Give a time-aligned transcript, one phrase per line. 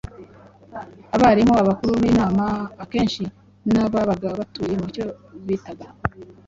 [1.15, 2.45] abarimu, abakuru b'inama,
[2.83, 3.23] akenshi
[3.71, 5.05] n'ababaga batuye mu cyo
[5.47, 5.87] bitaga